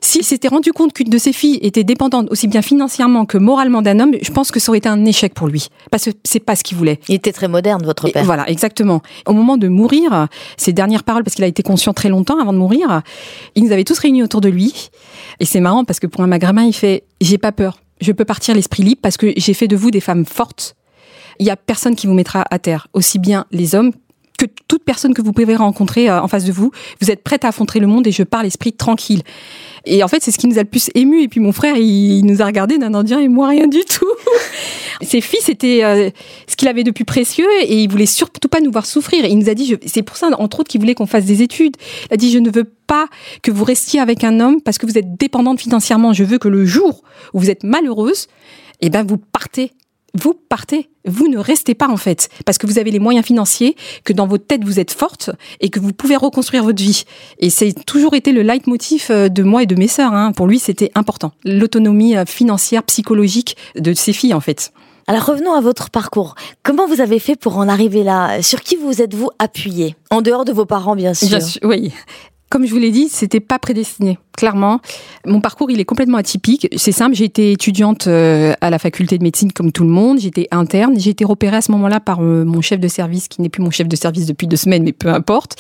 [0.06, 3.82] S'il s'était rendu compte qu'une de ses filles était dépendante aussi bien financièrement que moralement
[3.82, 5.70] d'un homme, je pense que ça aurait été un échec pour lui.
[5.90, 7.00] Parce que c'est pas ce qu'il voulait.
[7.10, 8.22] Il était très moderne, votre père.
[8.22, 9.02] Et voilà, exactement.
[9.26, 12.54] Au moment de mourir, ses dernières paroles, parce qu'il a été conscient très longtemps avant
[12.54, 13.02] de mourir,
[13.56, 14.92] il nous avait tous réunis autour de lui.
[15.40, 17.82] Et c'est marrant parce que pour un maghrébin, il fait J'ai pas peur.
[18.00, 20.76] Je peux partir l'esprit libre parce que j'ai fait de vous des femmes fortes.
[21.40, 23.92] Il y a personne qui vous mettra à terre, aussi bien les hommes
[24.38, 26.72] que toute personne que vous pouvez rencontrer en face de vous.
[27.02, 29.22] Vous êtes prête à affronter le monde et je pars l'esprit tranquille.
[29.86, 31.22] Et en fait, c'est ce qui nous a le plus ému.
[31.22, 34.12] Et puis mon frère, il, nous a regardé d'un Indien et moi rien du tout.
[35.02, 36.10] Ses filles, c'était euh,
[36.48, 39.26] ce qu'il avait de plus précieux et il voulait surtout pas nous voir souffrir.
[39.26, 41.76] Il nous a dit, c'est pour ça, entre autres, qu'il voulait qu'on fasse des études.
[42.10, 43.08] Il a dit, je ne veux pas
[43.42, 46.14] que vous restiez avec un homme parce que vous êtes dépendante financièrement.
[46.14, 48.28] Je veux que le jour où vous êtes malheureuse,
[48.82, 49.72] eh ben, vous partez
[50.16, 53.76] vous partez, vous ne restez pas en fait, parce que vous avez les moyens financiers,
[54.04, 55.30] que dans votre tête vous êtes forte
[55.62, 57.04] et que vous pouvez reconstruire votre vie.
[57.40, 60.14] Et c'est toujours été le leitmotiv de moi et de mes sœurs.
[60.14, 60.32] Hein.
[60.32, 61.32] Pour lui, c'était important.
[61.44, 64.72] L'autonomie financière, psychologique de ses filles en fait.
[65.08, 66.34] Alors revenons à votre parcours.
[66.64, 68.42] Comment vous avez fait pour en arriver là?
[68.42, 71.28] Sur qui vous êtes-vous appuyé En dehors de vos parents, bien sûr.
[71.28, 71.94] Bien sûr oui.
[72.50, 74.20] Comme je vous l'ai dit, c'était pas prédestiné.
[74.38, 74.80] Clairement,
[75.26, 76.68] mon parcours il est complètement atypique.
[76.78, 80.20] C'est simple, j'ai été étudiante à la faculté de médecine comme tout le monde.
[80.20, 81.00] J'étais interne.
[81.00, 83.72] J'ai été repérée à ce moment-là par mon chef de service, qui n'est plus mon
[83.72, 85.56] chef de service depuis deux semaines, mais peu importe,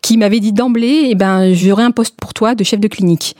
[0.00, 3.34] qui m'avait dit d'emblée, eh ben, j'aurai un poste pour toi de chef de clinique.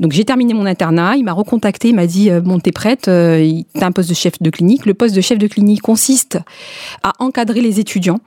[0.00, 3.62] Donc j'ai terminé mon internat, il m'a recontacté, il m'a dit bon t'es prête, euh,
[3.74, 4.86] t'as un poste de chef de clinique.
[4.86, 6.38] Le poste de chef de clinique consiste
[7.02, 8.20] à encadrer les étudiants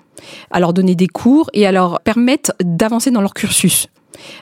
[0.50, 3.88] à leur donner des cours et à leur permettre d'avancer dans leur cursus.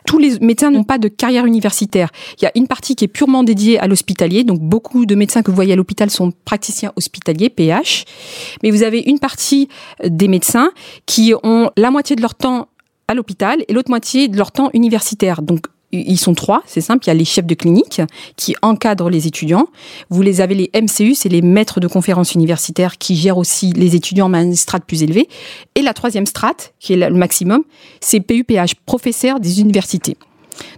[0.06, 2.10] Tous les médecins n'ont pas de carrière universitaire.
[2.40, 4.44] Il y a une partie qui est purement dédiée à l'hospitalier.
[4.44, 8.06] Donc, beaucoup de médecins que vous voyez à l'hôpital sont praticiens hospitaliers, PH.
[8.64, 9.68] Mais vous avez une partie
[10.04, 10.72] des médecins
[11.06, 12.68] qui ont la moitié de leur temps
[13.08, 15.42] à l'hôpital et l'autre moitié de leur temps universitaire.
[15.96, 17.06] Ils sont trois, c'est simple.
[17.06, 18.02] Il y a les chefs de clinique
[18.36, 19.68] qui encadrent les étudiants.
[20.10, 23.96] Vous les avez les MCU, c'est les maîtres de conférences universitaires qui gèrent aussi les
[23.96, 25.28] étudiants à une strate plus élevée.
[25.76, 27.64] Et la troisième strate, qui est le maximum,
[28.02, 30.18] c'est PUPH, professeur des universités.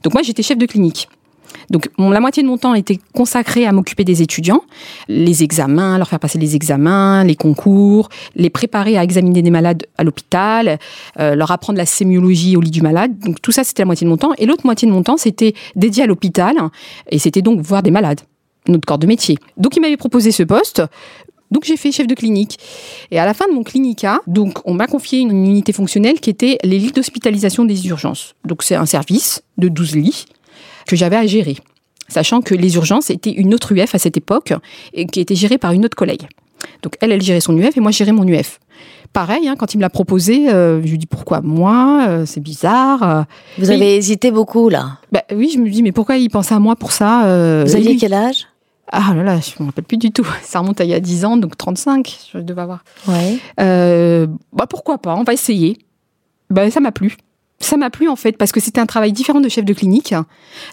[0.03, 1.07] Donc moi, j'étais chef de clinique.
[1.69, 4.61] Donc la moitié de mon temps était consacré à m'occuper des étudiants,
[5.07, 9.85] les examens, leur faire passer les examens, les concours, les préparer à examiner des malades
[9.97, 10.79] à l'hôpital,
[11.19, 13.17] euh, leur apprendre la sémiologie au lit du malade.
[13.19, 14.33] Donc tout ça, c'était la moitié de mon temps.
[14.37, 16.55] Et l'autre moitié de mon temps, c'était dédié à l'hôpital,
[17.09, 18.21] et c'était donc voir des malades,
[18.67, 19.37] notre corps de métier.
[19.57, 20.81] Donc il m'avait proposé ce poste.
[21.51, 22.57] Donc j'ai fait chef de clinique.
[23.11, 26.29] Et à la fin de mon clinica, donc on m'a confié une unité fonctionnelle qui
[26.29, 28.35] était les lits d'hospitalisation des urgences.
[28.45, 30.25] Donc c'est un service de 12 lits
[30.87, 31.57] que j'avais à gérer,
[32.07, 34.53] sachant que les urgences étaient une autre UF à cette époque
[34.93, 36.27] et qui était gérée par une autre collègue.
[36.83, 38.59] Donc elle, elle gérait son UF et moi, je gérais mon UF.
[39.13, 42.39] Pareil, hein, quand il me l'a proposé, euh, je lui dis pourquoi moi euh, C'est
[42.39, 43.03] bizarre.
[43.03, 43.23] Euh.
[43.57, 46.59] Vous avez hésité beaucoup là bah, Oui, je me dis mais pourquoi il pense à
[46.59, 47.21] moi pour ça
[47.65, 48.47] Vous aviez quel âge?
[48.89, 50.25] Ah là là, je ne me rappelle plus du tout.
[50.43, 52.83] Ça remonte à il y a 10 ans, donc 35, je devais avoir.
[53.07, 53.37] Ouais.
[53.57, 55.77] bah pourquoi pas, on va essayer.
[56.49, 57.17] Bah, ça m'a plu
[57.59, 60.13] ça m'a plu en fait parce que c'était un travail différent de chef de clinique.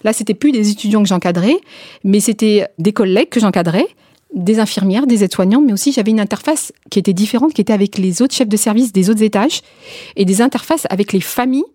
[0.03, 1.57] Là, c'était plus des étudiants que j'encadrais,
[2.03, 3.87] mais c'était des collègues que j'encadrais,
[4.33, 7.97] des infirmières, des aides-soignants, mais aussi j'avais une interface qui était différente, qui était avec
[7.97, 9.61] les autres chefs de service des autres étages
[10.15, 11.65] et des interfaces avec les familles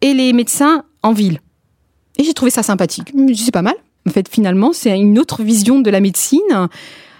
[0.00, 1.40] et les médecins en ville.
[2.18, 3.12] Et j'ai trouvé ça sympathique.
[3.34, 3.76] C'est pas mal.
[4.06, 6.40] En fait, finalement, c'est une autre vision de la médecine.
[6.50, 6.68] Ah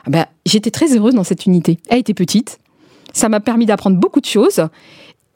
[0.09, 1.79] ben, j'étais très heureuse dans cette unité.
[1.89, 2.59] Elle était petite.
[3.13, 4.63] Ça m'a permis d'apprendre beaucoup de choses.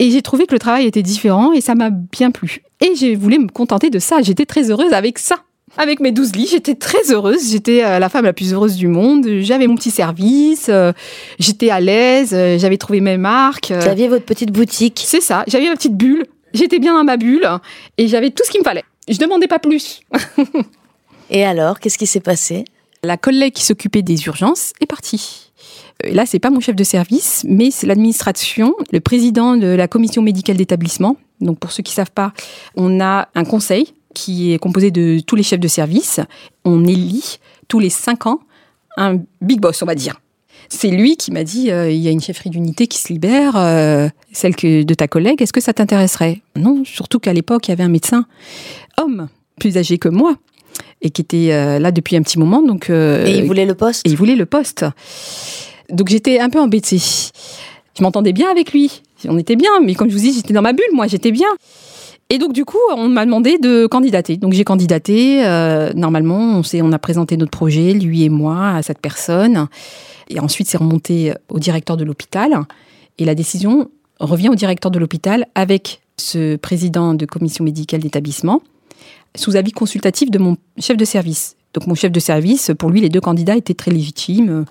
[0.03, 2.63] Et j'ai trouvé que le travail était différent et ça m'a bien plu.
[2.81, 4.21] Et j'ai voulu me contenter de ça.
[4.21, 5.45] J'étais très heureuse avec ça.
[5.77, 7.53] Avec mes douze lits, j'étais très heureuse.
[7.53, 9.25] J'étais euh, la femme la plus heureuse du monde.
[9.43, 10.67] J'avais mon petit service.
[10.69, 10.93] Euh,
[11.39, 12.35] j'étais à l'aise.
[12.35, 13.71] Euh, j'avais trouvé mes marques.
[13.71, 15.01] Vous aviez votre petite boutique.
[15.07, 15.45] C'est ça.
[15.47, 16.27] J'avais ma petite bulle.
[16.53, 17.49] J'étais bien dans ma bulle
[17.97, 18.85] et j'avais tout ce qu'il me fallait.
[19.09, 20.01] Je demandais pas plus.
[21.31, 22.65] et alors, qu'est-ce qui s'est passé?
[23.05, 25.52] La collègue qui s'occupait des urgences est partie.
[26.05, 29.89] Euh, là, c'est pas mon chef de service, mais c'est l'administration, le président de la
[29.89, 31.17] commission médicale d'établissement.
[31.41, 32.33] Donc, pour ceux qui savent pas,
[32.77, 36.21] on a un conseil qui est composé de tous les chefs de service.
[36.65, 38.41] On élit tous les cinq ans
[38.97, 40.21] un big boss, on va dire.
[40.69, 43.57] C'est lui qui m'a dit euh, il y a une chefferie d'unité qui se libère,
[43.57, 45.43] euh, celle que de ta collègue.
[45.43, 46.41] Est-ce que ça t'intéresserait?
[46.57, 48.27] Non, surtout qu'à l'époque il y avait un médecin
[48.99, 50.37] homme plus âgé que moi
[51.01, 52.63] et qui était là depuis un petit moment.
[52.63, 54.07] Donc et il voulait le poste.
[54.07, 54.85] Et il voulait le poste.
[55.91, 57.01] Donc j'étais un peu embêtée.
[57.97, 59.03] Je m'entendais bien avec lui.
[59.29, 61.49] On était bien, mais comme je vous dis, j'étais dans ma bulle, moi, j'étais bien.
[62.31, 64.37] Et donc, du coup, on m'a demandé de candidater.
[64.37, 65.45] Donc, j'ai candidaté.
[65.45, 69.69] Euh, normalement, on, on a présenté notre projet, lui et moi, à cette personne.
[70.29, 72.59] Et ensuite, c'est remonté au directeur de l'hôpital.
[73.19, 78.63] Et la décision revient au directeur de l'hôpital avec ce président de commission médicale d'établissement,
[79.35, 81.57] sous avis consultatif de mon chef de service.
[81.75, 84.67] Donc, mon chef de service, pour lui, les deux candidats étaient très légitimes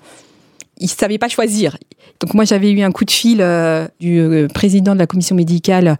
[0.82, 1.76] il savait pas choisir.
[2.20, 5.36] Donc moi j'avais eu un coup de fil euh, du euh, président de la commission
[5.36, 5.96] médicale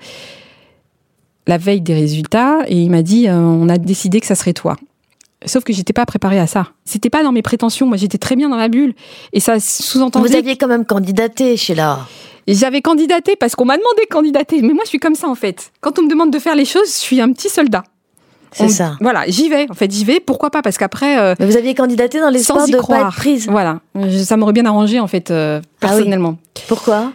[1.47, 4.53] la veille des résultats et il m'a dit euh, on a décidé que ça serait
[4.53, 4.77] toi.
[5.45, 6.69] Sauf que j'étais pas préparée à ça.
[6.85, 7.85] C'était pas dans mes prétentions.
[7.89, 8.95] Moi, j'étais très bien dans ma bulle.
[9.33, 10.29] Et ça sous-entendait.
[10.29, 12.07] Vous aviez quand même candidaté, Sheila.
[12.47, 14.63] J'avais candidaté parce qu'on m'a demandé de candidater.
[14.63, 15.73] Mais moi, je suis comme ça, en fait.
[15.81, 17.83] Quand on me demande de faire les choses, je suis un petit soldat.
[18.53, 18.97] C'est ça.
[19.01, 19.67] Voilà, j'y vais.
[19.71, 20.21] En fait, j'y vais.
[20.21, 20.63] Pourquoi pas?
[20.63, 21.19] Parce qu'après.
[21.19, 23.01] Euh, vous aviez candidaté dans l'espoir de croire.
[23.01, 23.49] pas être prise.
[23.49, 23.81] Voilà,
[24.25, 26.37] ça m'aurait bien arrangé en fait euh, ah personnellement.
[26.69, 27.13] Pourquoi?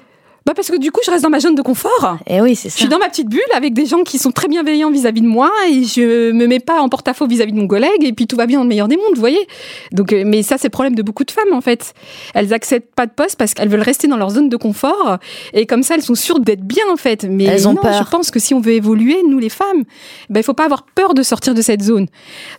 [0.48, 2.20] Bah parce que du coup, je reste dans ma zone de confort.
[2.26, 2.76] Et eh oui, c'est ça.
[2.76, 5.28] Je suis dans ma petite bulle avec des gens qui sont très bienveillants vis-à-vis de
[5.28, 8.38] moi et je me mets pas en porte-à-faux vis-à-vis de mon collègue et puis tout
[8.38, 9.46] va bien dans le meilleur des mondes, vous voyez.
[9.92, 11.94] Donc, euh, mais ça, c'est le problème de beaucoup de femmes en fait.
[12.34, 15.18] Elles acceptent pas de poste parce qu'elles veulent rester dans leur zone de confort
[15.52, 17.26] et comme ça, elles sont sûres d'être bien en fait.
[17.30, 18.02] Mais elles ont non, peur.
[18.02, 19.84] je pense que si on veut évoluer, nous les femmes,
[20.30, 22.08] ben il faut pas avoir peur de sortir de cette zone.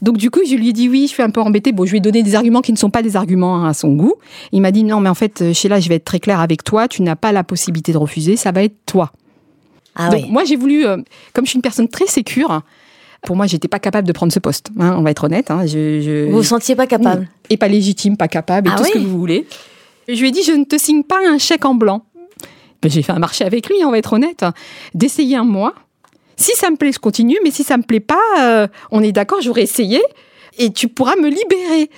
[0.03, 1.73] Donc du coup, je lui ai dit oui, je suis un peu embêtée.
[1.73, 3.95] Bon, je lui ai donné des arguments qui ne sont pas des arguments à son
[3.95, 4.17] goût.
[4.53, 6.87] Il m'a dit non, mais en fait, Sheila, je vais être très claire avec toi.
[6.87, 8.37] Tu n'as pas la possibilité de refuser.
[8.37, 9.13] Ça être toi.
[9.95, 10.97] Ah Donc moi j'ai voulu, euh,
[11.33, 12.63] comme je suis une personne très sécure,
[13.27, 14.71] pour moi j'étais pas capable de prendre ce poste.
[14.79, 15.51] Hein, on va être honnête.
[15.51, 18.85] Hein, je, Vous vous sentiez pas capable Et pas légitime, pas capable, et ah tout
[18.85, 19.47] ce que vous voulez.
[20.07, 22.05] Je lui ai dit je ne te signe pas un chèque en blanc.
[22.81, 24.45] Ben, j'ai fait un marché avec lui, on va être honnête,
[24.95, 25.75] d'essayer un mois.
[26.37, 29.11] Si ça me plaît, je continue, mais si ça me plaît pas, euh, on est
[29.11, 30.01] d'accord, j'aurais essayé
[30.57, 31.91] et tu pourras me libérer.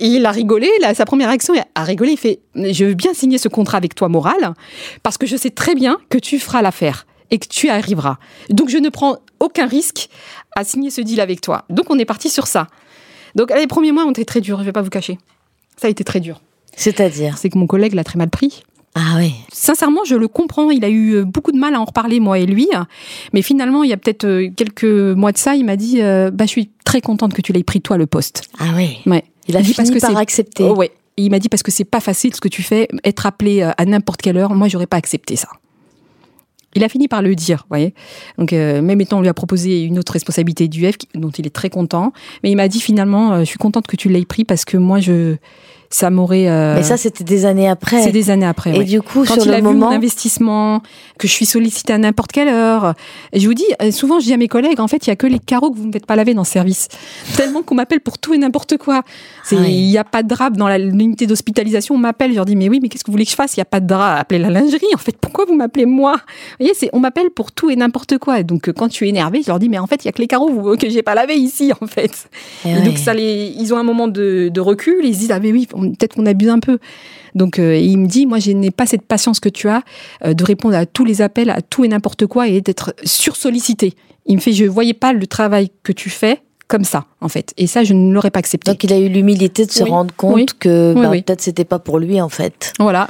[0.00, 3.38] Il a rigolé, là, sa première réaction a rigolé, il fait Je veux bien signer
[3.38, 4.54] ce contrat avec toi moral,
[5.02, 8.18] parce que je sais très bien que tu feras l'affaire et que tu y arriveras.
[8.50, 10.08] Donc je ne prends aucun risque
[10.56, 11.64] à signer ce deal avec toi.
[11.70, 12.66] Donc on est parti sur ça.
[13.34, 15.18] Donc les premiers mois ont été très durs, je vais pas vous cacher.
[15.76, 16.40] Ça a été très dur.
[16.76, 18.62] C'est-à-dire C'est que mon collègue l'a très mal pris.
[18.94, 19.34] Ah oui.
[19.52, 20.70] Sincèrement, je le comprends.
[20.70, 22.68] Il a eu euh, beaucoup de mal à en reparler, moi et lui.
[23.32, 26.30] Mais finalement, il y a peut-être euh, quelques mois de ça, il m'a dit euh,
[26.32, 28.42] bah, Je suis très contente que tu l'aies pris, toi, le poste.
[28.58, 28.98] Ah oui.
[29.06, 29.24] Ouais.
[29.48, 30.64] Il a dit fini parce que par c'est- accepter.
[30.64, 30.92] Oh, ouais.
[31.16, 33.70] Il m'a dit parce que c'est pas facile ce que tu fais, être appelé euh,
[33.76, 34.54] à n'importe quelle heure.
[34.54, 35.48] Moi, j'aurais pas accepté ça.
[36.74, 37.94] Il a fini par le dire, vous voyez.
[38.36, 41.46] Donc, euh, même étant, on lui a proposé une autre responsabilité du F, dont il
[41.46, 42.12] est très content.
[42.44, 44.76] Mais il m'a dit finalement, euh, je suis contente que tu l'aies pris parce que
[44.76, 45.36] moi, je,
[45.90, 46.48] ça m'aurait.
[46.48, 48.02] euh, Mais ça, c'était des années après.
[48.02, 48.74] c'est des années après.
[48.74, 48.84] Et ouais.
[48.84, 50.82] du coup, Quand sur il le a vu moment, mon investissement,
[51.18, 52.94] que je suis sollicitée à n'importe quelle heure,
[53.32, 55.12] et je vous dis, euh, souvent je dis à mes collègues, en fait, il y
[55.12, 56.88] a que les carreaux que vous ne faites pas laver dans ce service.
[57.36, 59.02] Tellement qu'on m'appelle pour tout et n'importe quoi.
[59.50, 59.88] Il Ah oui.
[59.88, 62.80] n'y a pas de drap dans l'unité d'hospitalisation, on m'appelle, je leur dis, mais oui,
[62.82, 63.56] mais qu'est-ce que vous voulez que je fasse?
[63.56, 64.86] Il n'y a pas de drap, appelez la lingerie.
[64.94, 66.12] En fait, pourquoi vous m'appelez moi?
[66.16, 68.40] Vous voyez, c'est, on m'appelle pour tout et n'importe quoi.
[68.40, 70.08] Et donc, euh, quand je suis énervée, je leur dis, mais en fait, il y
[70.08, 72.28] a que les carreaux que j'ai pas lavé ici, en fait.
[72.64, 72.82] Eh Et ouais.
[72.82, 75.52] donc ça les, ils ont un moment de, de recul, ils se disent ah mais
[75.52, 76.78] oui, peut-être qu'on abuse un peu.
[77.34, 79.82] Donc euh, il me dit moi je n'ai pas cette patience que tu as
[80.24, 83.94] euh, de répondre à tous les appels, à tout et n'importe quoi et d'être sursollicité.
[84.26, 87.54] Il me fait je voyais pas le travail que tu fais comme ça en fait
[87.56, 88.70] et ça je ne l'aurais pas accepté.
[88.70, 89.90] Donc il a eu l'humilité de se Oui.
[89.90, 90.46] rendre compte Oui.
[90.60, 91.22] que oui.
[91.22, 93.08] peut-être c'était pas pour lui en fait, voilà,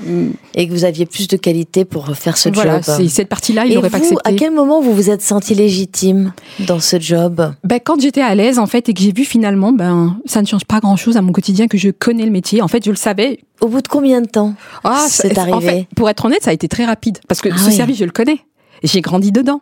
[0.55, 2.85] et que vous aviez plus de qualité pour faire ce voilà, job.
[2.97, 4.17] c'est cette partie-là il n'aurait pas accepté.
[4.25, 7.53] à quel moment vous vous êtes senti légitime dans ce job?
[7.65, 10.47] Ben, quand j'étais à l'aise en fait et que j'ai vu finalement ben ça ne
[10.47, 12.63] change pas grand-chose à mon quotidien que je connais le métier.
[12.63, 15.67] En fait je le savais, Au bout de combien de temps Ah, C'est En arrivé.
[15.69, 18.05] fait, pour être honnête, ça a été très rapide parce que Ah ce service, je
[18.05, 18.39] le connais.
[18.85, 19.61] J'ai grandi dedans.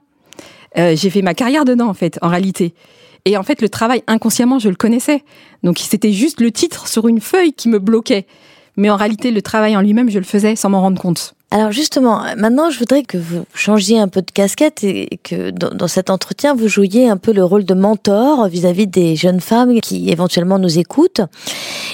[0.77, 2.75] Euh, j'ai fait ma carrière dedans, en fait, en réalité.
[3.27, 5.25] Et en fait, le travail, inconsciemment, je le connaissais.
[5.65, 8.25] Donc, c'était juste le titre sur une feuille qui me bloquait.
[8.77, 11.35] Mais en réalité, le travail en lui-même, je le faisais sans m'en rendre compte.
[11.53, 15.87] Alors justement, maintenant, je voudrais que vous changiez un peu de casquette et que dans,
[15.87, 20.11] cet entretien, vous jouiez un peu le rôle de mentor vis-à-vis des jeunes femmes qui
[20.11, 21.21] éventuellement nous écoutent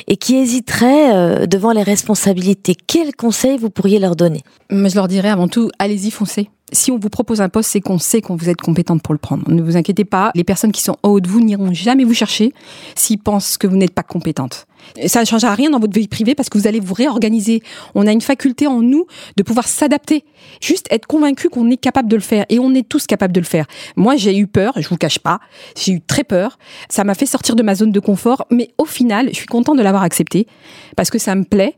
[0.07, 2.75] et qui hésiteraient euh, devant les responsabilités.
[2.87, 4.41] Quels conseils vous pourriez leur donner?
[4.71, 6.49] Je leur dirais avant tout, allez-y, foncez.
[6.75, 9.19] Si on vous propose un poste, c'est qu'on sait qu'on vous êtes compétente pour le
[9.19, 9.45] prendre.
[9.49, 12.15] Ne vous inquiétez pas, les personnes qui sont en haut de vous n'iront jamais vous
[12.15, 12.55] chercher
[12.95, 14.67] s'ils pensent que vous n'êtes pas compétente.
[15.07, 17.62] Ça ne changera rien dans votre vie privée parce que vous allez vous réorganiser.
[17.95, 20.24] On a une faculté en nous de pouvoir s'adapter.
[20.61, 22.44] Juste être convaincu qu'on est capable de le faire.
[22.48, 23.66] Et on est tous capables de le faire.
[23.96, 25.40] Moi, j'ai eu peur, je vous cache pas.
[25.76, 26.59] J'ai eu très peur.
[26.88, 28.46] Ça m'a fait sortir de ma zone de confort.
[28.50, 30.46] Mais au final, je suis contente de l'avoir accepté
[30.96, 31.74] parce que ça me plaît.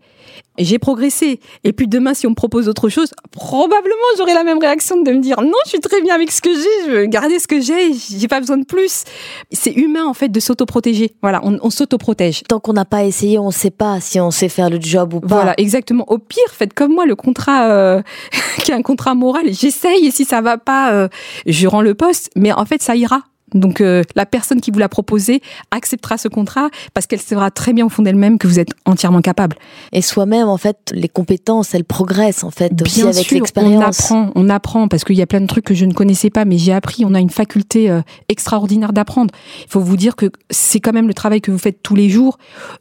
[0.59, 1.41] J'ai progressé.
[1.65, 5.11] Et puis demain, si on me propose autre chose, probablement j'aurai la même réaction de
[5.11, 7.49] me dire non, je suis très bien avec ce que j'ai, je veux garder ce
[7.49, 9.05] que j'ai, j'ai pas besoin de plus.
[9.53, 11.15] C'est humain en fait de s'autoprotéger.
[11.23, 12.43] Voilà, on, on s'autoprotège.
[12.49, 15.15] Tant qu'on n'a pas essayé, on ne sait pas si on sait faire le job
[15.15, 15.27] ou pas.
[15.27, 16.05] Voilà, exactement.
[16.09, 18.03] Au pire, faites comme moi le contrat euh,
[18.63, 19.53] qui est un contrat moral.
[19.53, 21.09] J'essaye et si ça va pas, euh,
[21.47, 22.31] je rends le poste.
[22.37, 23.23] Mais en fait, ça ira.
[23.55, 25.41] Donc euh, la personne qui vous l'a proposé
[25.71, 29.21] acceptera ce contrat parce qu'elle saura très bien au fond d'elle-même que vous êtes entièrement
[29.21, 29.57] capable.
[29.93, 33.41] Et soi-même, en fait, les compétences, elles progressent en fait aussi Bien avec sûr, on
[33.41, 34.01] l'expérience.
[34.01, 36.45] apprend, on apprend parce qu'il y a plein de trucs que je ne connaissais pas,
[36.45, 37.05] mais j'ai appris.
[37.05, 39.33] On a une faculté euh, extraordinaire d'apprendre.
[39.61, 42.11] Il faut vous dire que c'est quand même le travail que vous faites tous les
[42.11, 42.39] jours,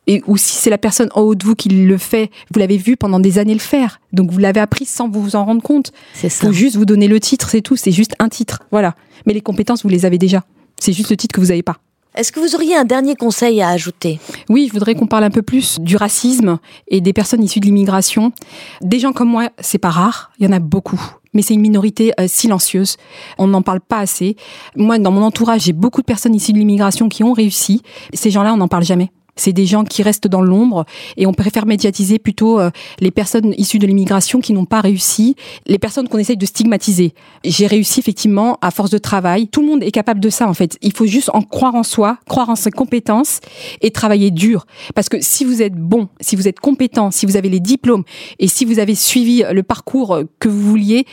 [0.08, 2.78] et ou si c'est la personne en haut de vous qui le fait, vous l'avez
[2.78, 5.92] vu pendant des années le faire, donc vous l'avez appris sans vous en rendre compte.
[6.14, 6.48] C'est ça.
[6.48, 7.76] faut juste vous donner le titre, c'est tout.
[7.76, 8.96] C'est juste un titre, voilà.
[9.26, 10.44] Mais les compétences, vous les avez déjà.
[10.80, 11.78] C'est juste le titre que vous n'avez pas.
[12.16, 14.20] Est-ce que vous auriez un dernier conseil à ajouter?
[14.48, 17.66] Oui, je voudrais qu'on parle un peu plus du racisme et des personnes issues de
[17.66, 18.32] l'immigration.
[18.82, 21.02] Des gens comme moi, c'est pas rare, il y en a beaucoup.
[21.34, 22.98] Mais c'est une minorité euh, silencieuse.
[23.40, 24.36] On n'en parle pas assez.
[24.76, 27.82] Moi, dans mon entourage, j'ai beaucoup de personnes issues de l'immigration qui ont réussi.
[28.14, 29.10] Ces gens-là, on n'en parle jamais.
[29.36, 30.86] C'est des gens qui restent dans l'ombre
[31.17, 32.69] et on préfère médiatiser plutôt euh,
[33.00, 37.13] les personnes issues de l'immigration qui n'ont pas réussi, les personnes qu'on essaye de stigmatiser.
[37.43, 39.48] J'ai réussi effectivement à force de travail.
[39.48, 40.78] Tout le monde est capable de ça en fait.
[40.82, 43.39] Il faut juste en croire en soi, croire en ses compétences
[43.82, 44.65] et travailler dur.
[44.96, 48.04] Parce que si vous êtes bon, si vous êtes compétent, si vous avez les diplômes
[48.39, 51.06] et si vous avez suivi le parcours que vous vouliez,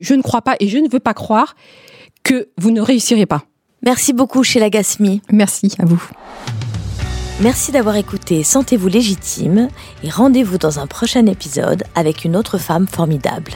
[0.00, 1.54] je ne crois pas et je ne veux pas croire
[2.22, 3.44] que vous ne réussirez pas.
[3.82, 5.22] Merci beaucoup, Sheila Gasmi.
[5.30, 6.02] Merci à vous.
[7.38, 9.68] Merci d'avoir écouté Sentez-vous légitime
[10.02, 13.52] et rendez-vous dans un prochain épisode avec une autre femme formidable.